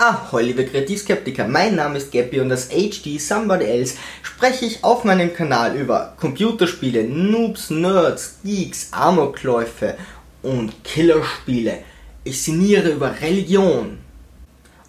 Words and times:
Ahoi, 0.00 0.44
liebe 0.44 0.64
Kreativskeptiker, 0.64 1.48
mein 1.48 1.74
Name 1.74 1.98
ist 1.98 2.12
Gappy 2.12 2.38
und 2.38 2.52
als 2.52 2.68
HD 2.68 3.20
Somebody 3.20 3.64
Else 3.64 3.96
spreche 4.22 4.64
ich 4.64 4.84
auf 4.84 5.02
meinem 5.02 5.34
Kanal 5.34 5.74
über 5.74 6.14
Computerspiele, 6.20 7.02
Noobs, 7.02 7.70
Nerds, 7.70 8.38
Geeks, 8.44 8.92
Amokläufe 8.92 9.96
und 10.42 10.84
Killerspiele. 10.84 11.80
Ich 12.22 12.40
sinniere 12.40 12.90
über 12.90 13.20
Religion 13.20 13.98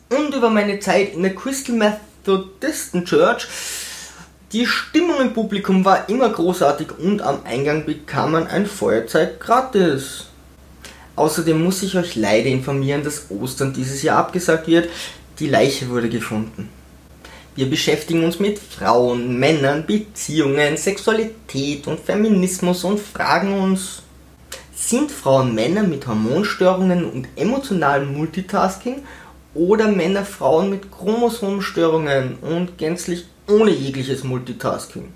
und 0.10 0.36
über 0.36 0.52
meine 0.52 0.80
Zeit 0.80 1.16
in 1.16 1.24
der 1.24 1.34
Crystal 1.34 1.76
Methodisten 1.76 3.04
Church. 3.04 3.48
Die 4.52 4.68
Stimmung 4.68 5.22
im 5.22 5.34
Publikum 5.34 5.84
war 5.86 6.08
immer 6.08 6.30
großartig 6.30 7.00
und 7.00 7.24
am 7.24 7.40
Eingang 7.46 7.84
bekam 7.84 8.34
man 8.34 8.46
ein 8.46 8.68
Feuerzeug 8.68 9.40
gratis. 9.40 10.28
Außerdem 11.20 11.62
muss 11.62 11.84
ich 11.84 11.98
euch 11.98 12.16
leider 12.16 12.48
informieren, 12.48 13.04
dass 13.04 13.26
Ostern 13.30 13.74
dieses 13.74 14.02
Jahr 14.04 14.20
abgesagt 14.20 14.68
wird. 14.68 14.88
Die 15.38 15.48
Leiche 15.48 15.90
wurde 15.90 16.08
gefunden. 16.08 16.70
Wir 17.58 17.70
beschäftigen 17.70 18.24
uns 18.24 18.40
mit 18.40 18.58
Frauen, 18.58 19.38
Männern, 19.38 19.86
Beziehungen, 19.86 20.78
Sexualität 20.78 21.88
und 21.88 22.00
Feminismus 22.00 22.86
und 22.86 23.02
fragen 23.02 23.54
uns, 23.54 24.02
sind 24.74 25.12
Frauen 25.12 25.54
Männer 25.54 25.84
mit 25.84 26.08
Hormonstörungen 26.08 27.04
und 27.04 27.28
emotionalem 27.36 28.14
Multitasking 28.14 29.04
oder 29.54 29.90
Männer 29.90 30.24
Frauen 30.24 30.70
mit 30.70 30.90
Chromosomstörungen 30.90 32.38
und 32.38 32.78
gänzlich 32.78 33.26
ohne 33.50 33.72
jegliches 33.72 34.24
Multitasking? 34.24 35.10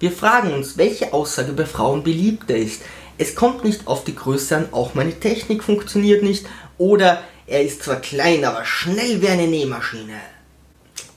Wir 0.00 0.10
fragen 0.10 0.54
uns, 0.54 0.78
welche 0.78 1.12
Aussage 1.12 1.52
bei 1.52 1.66
Frauen 1.66 2.02
beliebter 2.02 2.56
ist, 2.56 2.80
es 3.18 3.34
kommt 3.34 3.64
nicht 3.64 3.86
auf 3.86 4.04
die 4.04 4.14
Größe 4.14 4.56
an, 4.56 4.68
auch 4.72 4.94
meine 4.94 5.18
Technik 5.18 5.64
funktioniert 5.64 6.22
nicht 6.22 6.46
oder 6.78 7.22
er 7.46 7.62
ist 7.62 7.82
zwar 7.82 7.96
klein, 7.96 8.44
aber 8.44 8.64
schnell 8.64 9.20
wie 9.20 9.28
eine 9.28 9.48
Nähmaschine. 9.48 10.20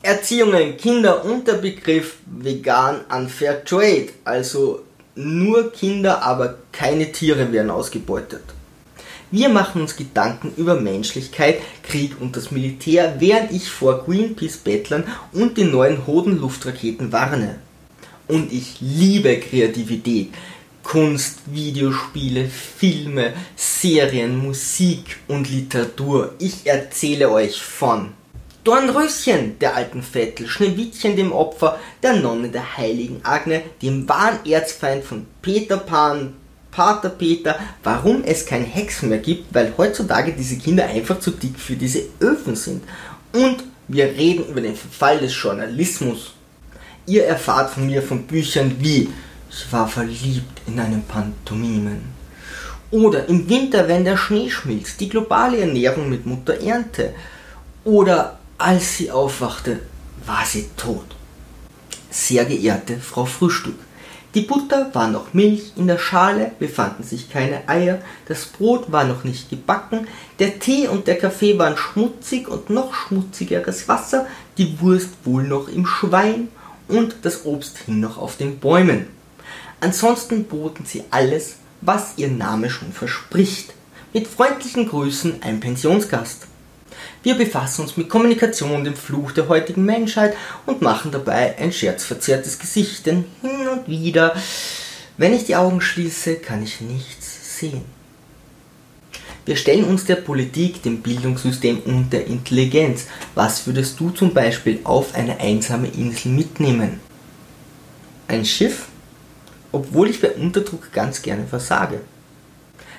Erziehungen, 0.02 0.78
Kinder 0.78 1.24
und 1.24 1.48
der 1.48 1.56
Begriff 1.56 2.16
vegan 2.26 3.02
unfair 3.16 3.64
trade, 3.64 4.10
also 4.24 4.82
nur 5.16 5.72
Kinder, 5.72 6.24
aber 6.24 6.58
keine 6.72 7.12
Tiere 7.12 7.52
werden 7.52 7.70
ausgebeutet. 7.70 8.42
Wir 9.30 9.50
machen 9.50 9.82
uns 9.82 9.96
Gedanken 9.96 10.54
über 10.58 10.76
Menschlichkeit, 10.76 11.60
Krieg 11.84 12.20
und 12.20 12.36
das 12.36 12.52
Militär, 12.52 13.16
während 13.20 13.52
ich 13.52 13.70
vor 13.70 14.04
Greenpeace-Bettlern 14.04 15.06
und 15.32 15.58
den 15.58 15.72
neuen 15.72 16.06
Hodenluftraketen 16.08 17.12
warne. 17.12 17.60
Und 18.28 18.52
ich 18.52 18.78
liebe 18.82 19.40
Kreativität. 19.40 20.30
Kunst, 20.84 21.40
Videospiele, 21.46 22.46
Filme, 22.48 23.34
Serien, 23.56 24.38
Musik 24.38 25.18
und 25.28 25.50
Literatur. 25.50 26.34
Ich 26.40 26.66
erzähle 26.66 27.30
euch 27.32 27.62
von 27.62 28.10
Dornröschen, 28.64 29.58
der 29.60 29.76
alten 29.76 30.04
Vettel, 30.04 30.48
Schneewittchen, 30.48 31.16
dem 31.16 31.32
Opfer, 31.32 31.80
der 32.04 32.14
Nonne 32.18 32.50
der 32.50 32.78
heiligen 32.78 33.22
Agne, 33.24 33.64
dem 33.82 34.08
wahren 34.08 34.40
Erzfeind 34.46 35.04
von 35.04 35.26
Peter 35.42 35.78
Pan, 35.78 36.36
Pater 36.70 37.10
Peter, 37.10 37.60
warum 37.84 38.24
es 38.24 38.46
kein 38.46 38.64
Hex 38.64 39.02
mehr 39.02 39.18
gibt, 39.18 39.54
weil 39.54 39.74
heutzutage 39.78 40.34
diese 40.34 40.58
Kinder 40.58 40.86
einfach 40.86 41.20
zu 41.20 41.32
dick 41.32 41.60
für 41.60 41.76
diese 41.76 42.04
Öfen 42.20 42.56
sind. 42.56 42.84
Und 43.34 43.64
wir 43.88 44.06
reden 44.06 44.48
über 44.48 44.62
den 44.62 44.76
Verfall 44.76 45.20
des 45.20 45.36
Journalismus. 45.42 46.34
Ihr 47.08 47.26
erfahrt 47.26 47.72
von 47.72 47.88
mir 47.88 48.02
von 48.02 48.24
Büchern 48.24 48.76
wie 48.80 49.10
ich 49.52 49.72
war 49.72 49.88
verliebt 49.88 50.62
in 50.66 50.80
einen 50.80 51.04
Pantomimen. 51.04 52.02
Oder 52.90 53.28
im 53.28 53.50
Winter, 53.50 53.88
wenn 53.88 54.04
der 54.04 54.18
Schnee 54.18 54.50
schmilzt, 54.50 55.00
die 55.00 55.10
globale 55.10 55.60
Ernährung 55.60 56.10
mit 56.10 56.26
Mutter 56.26 56.60
Ernte. 56.60 57.14
Oder 57.84 58.40
als 58.58 58.98
sie 58.98 59.12
aufwachte, 59.12 59.80
war 60.26 60.46
sie 60.46 60.70
tot. 60.78 61.06
Sehr 62.10 62.46
geehrte 62.46 62.98
Frau 62.98 63.26
Frühstück, 63.26 63.80
die 64.34 64.42
Butter 64.42 64.90
war 64.94 65.10
noch 65.10 65.34
Milch, 65.34 65.74
in 65.76 65.88
der 65.88 65.98
Schale 65.98 66.52
befanden 66.58 67.04
sich 67.04 67.30
keine 67.30 67.68
Eier, 67.68 68.00
das 68.30 68.46
Brot 68.46 68.90
war 68.90 69.04
noch 69.04 69.26
nicht 69.26 69.50
gebacken, 69.50 70.08
der 70.40 70.60
Tee 70.60 70.88
und 70.88 71.08
der 71.08 71.18
Kaffee 71.18 71.58
waren 71.60 71.76
schmutzig 71.76 72.48
und 72.48 72.70
noch 72.70 72.94
schmutzigeres 72.94 73.90
Wasser, 73.90 74.28
die 74.58 74.80
Wurst 74.80 75.10
wohl 75.26 75.44
noch 75.44 75.68
im 75.68 75.86
Schwein 75.86 76.48
und 76.88 77.16
das 77.24 77.46
Obst 77.46 77.80
hing 77.80 78.00
noch 78.00 78.18
auf 78.18 78.38
den 78.38 78.60
Bäumen. 78.60 79.08
Ansonsten 79.82 80.46
boten 80.46 80.86
sie 80.86 81.04
alles, 81.10 81.56
was 81.82 82.14
ihr 82.18 82.30
Name 82.30 82.70
schon 82.70 82.94
verspricht. 82.94 83.74
Mit 84.14 84.28
freundlichen 84.28 84.88
Grüßen 84.88 85.42
ein 85.42 85.60
Pensionsgast. 85.60 86.46
Wir 87.24 87.36
befassen 87.36 87.82
uns 87.82 87.98
mit 87.98 88.08
Kommunikation 88.08 88.84
dem 88.84 88.96
Fluch 88.96 89.32
der 89.32 89.48
heutigen 89.48 89.84
Menschheit 89.84 90.36
und 90.68 90.84
machen 90.84 91.12
dabei 91.12 91.58
ein 91.58 91.72
scherzverzerrtes 91.72 92.60
Gesicht, 92.60 93.08
denn 93.08 93.26
hin 93.42 93.68
und 93.68 93.88
wieder, 93.88 94.36
wenn 95.18 95.34
ich 95.34 95.46
die 95.46 95.56
Augen 95.56 95.82
schließe, 95.82 96.36
kann 96.36 96.62
ich 96.62 96.82
nichts 96.82 97.58
sehen. 97.58 97.82
Wir 99.46 99.56
stellen 99.56 99.86
uns 99.86 100.06
der 100.06 100.18
Politik, 100.18 100.84
dem 100.84 101.02
Bildungssystem 101.02 101.80
und 101.80 102.14
der 102.14 102.28
Intelligenz. 102.28 103.08
Was 103.34 103.66
würdest 103.66 104.00
du 104.00 104.12
zum 104.12 104.32
Beispiel 104.32 104.80
auf 104.84 105.16
eine 105.16 105.40
einsame 105.40 105.88
Insel 105.88 106.32
mitnehmen? 106.32 107.00
Ein 108.28 108.46
Schiff? 108.46 108.91
Obwohl 109.72 110.10
ich 110.10 110.22
bei 110.22 110.32
Unterdruck 110.32 110.92
ganz 110.92 111.22
gerne 111.22 111.46
versage. 111.48 112.02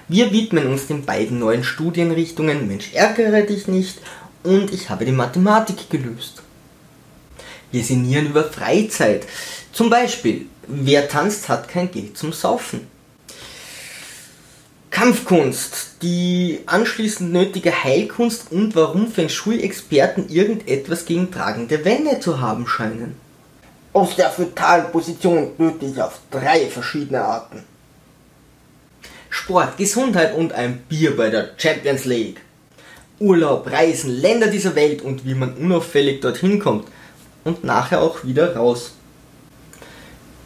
Wir 0.09 0.33
widmen 0.33 0.67
uns 0.67 0.87
den 0.87 1.05
beiden 1.05 1.39
neuen 1.39 1.65
Studienrichtungen 1.65 2.67
Mensch 2.67 2.93
ärgere 2.93 3.43
dich 3.43 3.69
nicht 3.69 3.99
und 4.43 4.73
ich 4.73 4.91
habe 4.91 5.05
die 5.05 5.13
Mathematik 5.13 5.89
gelöst. 5.91 6.43
Wir 7.71 7.83
sinnieren 7.83 8.27
über 8.27 8.45
Freizeit. 8.45 9.27
Zum 9.73 9.89
Beispiel, 9.89 10.47
wer 10.67 11.09
tanzt, 11.09 11.49
hat 11.49 11.69
kein 11.69 11.91
Geld 11.91 12.19
zum 12.19 12.33
Saufen. 12.33 12.87
Kampfkunst, 14.91 16.03
die 16.03 16.61
anschließend 16.67 17.33
nötige 17.33 17.73
Heilkunst 17.83 18.53
und 18.53 18.77
warum 18.77 19.11
Feng 19.11 19.31
Shui-Experten 19.31 20.29
irgendetwas 20.29 21.07
gegen 21.07 21.31
tragende 21.31 21.87
Wände 21.87 22.21
zu 22.21 22.41
haben 22.41 22.67
scheinen. 22.67 23.17
Aus 23.95 24.17
der 24.17 24.31
fötalen 24.31 24.91
Position 24.91 25.55
töte 25.59 25.85
ich 25.85 26.01
auf 26.01 26.21
drei 26.31 26.67
verschiedene 26.67 27.23
Arten. 27.23 27.63
Sport, 29.29 29.77
Gesundheit 29.77 30.35
und 30.35 30.55
ein 30.55 30.79
Bier 30.89 31.15
bei 31.15 31.29
der 31.29 31.51
Champions 31.59 32.07
League. 32.07 32.41
Urlaub, 33.19 33.71
Reisen, 33.71 34.11
Länder 34.11 34.47
dieser 34.47 34.75
Welt 34.75 35.03
und 35.03 35.27
wie 35.27 35.35
man 35.35 35.55
unauffällig 35.55 36.23
dorthin 36.23 36.59
kommt. 36.59 36.89
Und 37.45 37.65
nachher 37.65 38.01
auch 38.01 38.25
wieder 38.25 38.57
raus. 38.57 38.93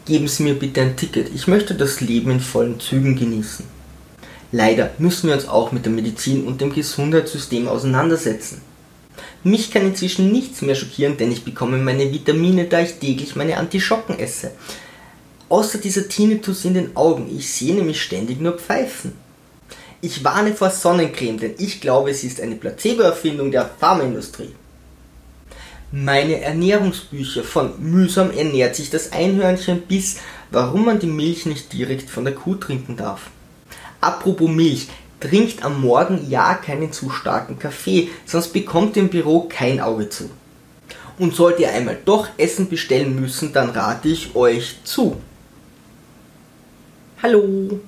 Geben 0.05 0.27
Sie 0.27 0.43
mir 0.43 0.55
bitte 0.55 0.81
ein 0.81 0.97
Ticket. 0.97 1.33
Ich 1.33 1.47
möchte 1.47 1.73
das 1.73 2.01
Leben 2.01 2.31
in 2.31 2.39
vollen 2.41 2.79
Zügen 2.79 3.15
genießen. 3.15 3.65
Leider 4.51 4.91
müssen 4.97 5.27
wir 5.27 5.35
uns 5.35 5.47
auch 5.47 5.71
mit 5.71 5.85
der 5.85 5.91
Medizin 5.93 6.45
und 6.45 6.59
dem 6.59 6.73
Gesundheitssystem 6.73 7.67
auseinandersetzen. 7.67 8.61
Mich 9.43 9.71
kann 9.71 9.83
inzwischen 9.83 10.31
nichts 10.31 10.61
mehr 10.61 10.75
schockieren, 10.75 11.17
denn 11.17 11.31
ich 11.31 11.43
bekomme 11.43 11.77
meine 11.77 12.11
Vitamine, 12.11 12.65
da 12.65 12.81
ich 12.81 12.93
täglich 12.93 13.35
meine 13.35 13.57
Antischocken 13.57 14.19
esse. 14.19 14.51
Außer 15.49 15.77
dieser 15.77 16.09
Tinnitus 16.09 16.65
in 16.65 16.73
den 16.73 16.95
Augen, 16.95 17.29
ich 17.35 17.51
sehe 17.51 17.73
nämlich 17.73 18.01
ständig 18.01 18.39
nur 18.39 18.57
Pfeifen. 18.57 19.13
Ich 20.01 20.23
warne 20.23 20.53
vor 20.53 20.69
Sonnencreme, 20.69 21.39
denn 21.39 21.53
ich 21.57 21.81
glaube, 21.81 22.11
es 22.11 22.23
ist 22.23 22.41
eine 22.41 22.55
Placebo-Erfindung 22.55 23.51
der 23.51 23.69
Pharmaindustrie. 23.79 24.53
Meine 25.91 26.41
Ernährungsbücher 26.41 27.43
von 27.43 27.73
mühsam 27.79 28.31
ernährt 28.31 28.75
sich 28.75 28.89
das 28.89 29.13
Einhörnchen 29.13 29.83
bis 29.83 30.17
warum 30.51 30.85
man 30.85 30.99
die 30.99 31.07
Milch 31.07 31.45
nicht 31.45 31.71
direkt 31.73 32.09
von 32.09 32.25
der 32.25 32.35
Kuh 32.35 32.55
trinken 32.55 32.95
darf. 32.95 33.29
Apropos 33.99 34.49
Milch, 34.49 34.87
Trinkt 35.19 35.63
am 35.63 35.81
Morgen 35.81 36.29
ja 36.29 36.53
keinen 36.53 36.91
zu 36.91 37.09
starken 37.09 37.57
Kaffee, 37.57 38.09
sonst 38.25 38.53
bekommt 38.53 38.95
ihr 38.95 39.03
im 39.03 39.09
Büro 39.09 39.47
kein 39.49 39.81
Auge 39.81 40.09
zu. 40.09 40.29
Und 41.17 41.33
sollt 41.33 41.59
ihr 41.59 41.71
einmal 41.71 41.97
doch 42.05 42.27
Essen 42.37 42.69
bestellen 42.69 43.19
müssen, 43.19 43.51
dann 43.51 43.71
rate 43.71 44.09
ich 44.09 44.35
euch 44.35 44.77
zu. 44.83 45.17
Hallo. 47.23 47.79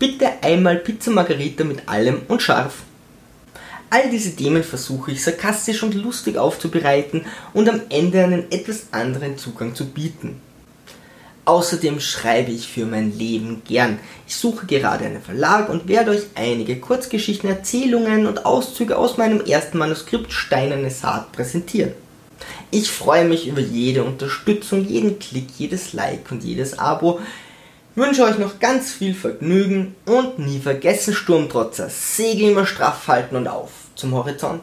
Bitte 0.00 0.42
einmal 0.42 0.76
Pizza 0.76 1.12
Margarita 1.12 1.62
mit 1.62 1.88
allem 1.88 2.22
und 2.26 2.42
scharf. 2.42 2.82
All 3.90 4.10
diese 4.10 4.34
Themen 4.34 4.64
versuche 4.64 5.12
ich 5.12 5.22
sarkastisch 5.22 5.82
und 5.82 5.94
lustig 5.94 6.36
aufzubereiten 6.36 7.26
und 7.52 7.68
am 7.68 7.82
Ende 7.90 8.24
einen 8.24 8.50
etwas 8.50 8.88
anderen 8.92 9.36
Zugang 9.36 9.74
zu 9.74 9.86
bieten. 9.86 10.40
Außerdem 11.50 11.98
schreibe 11.98 12.52
ich 12.52 12.68
für 12.68 12.86
mein 12.86 13.18
Leben 13.18 13.62
gern. 13.66 13.98
Ich 14.28 14.36
suche 14.36 14.66
gerade 14.66 15.04
einen 15.04 15.20
Verlag 15.20 15.68
und 15.68 15.88
werde 15.88 16.12
euch 16.12 16.26
einige 16.36 16.78
Kurzgeschichten, 16.78 17.50
Erzählungen 17.50 18.28
und 18.28 18.46
Auszüge 18.46 18.96
aus 18.96 19.16
meinem 19.16 19.40
ersten 19.40 19.78
Manuskript 19.78 20.32
Steinerne 20.32 20.90
Saat 20.90 21.32
präsentieren. 21.32 21.90
Ich 22.70 22.88
freue 22.88 23.24
mich 23.24 23.48
über 23.48 23.58
jede 23.58 24.04
Unterstützung, 24.04 24.86
jeden 24.86 25.18
Klick, 25.18 25.48
jedes 25.58 25.92
Like 25.92 26.30
und 26.30 26.44
jedes 26.44 26.78
Abo. 26.78 27.18
Wünsche 27.96 28.22
euch 28.22 28.38
noch 28.38 28.60
ganz 28.60 28.92
viel 28.92 29.12
Vergnügen 29.12 29.96
und 30.06 30.38
nie 30.38 30.60
vergessen 30.60 31.14
Sturmtrotzer, 31.14 31.90
Segel 31.90 32.50
immer 32.50 32.64
straff 32.64 33.08
halten 33.08 33.34
und 33.34 33.48
auf 33.48 33.72
zum 33.96 34.14
Horizont. 34.14 34.62